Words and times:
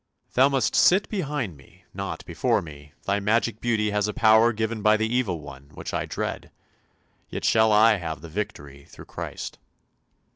"Thou 0.33 0.49
must 0.49 0.73
sit 0.73 1.07
behind 1.09 1.55
me, 1.55 1.83
not 1.93 2.25
before 2.25 2.59
me; 2.63 2.93
thy 3.03 3.19
magic 3.19 3.61
beauty 3.61 3.91
has 3.91 4.07
a 4.07 4.15
power 4.15 4.51
given 4.51 4.81
by 4.81 4.97
the 4.97 5.05
Evil 5.05 5.41
One 5.41 5.69
which 5.75 5.93
I 5.93 6.07
dread; 6.07 6.49
yet 7.29 7.45
shall 7.45 7.71
I 7.71 7.97
have 7.97 8.21
the 8.21 8.27
victory 8.27 8.85
through 8.85 9.05
Christ! 9.05 9.59